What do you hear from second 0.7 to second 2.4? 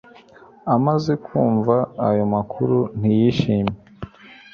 Amaze kumva ayo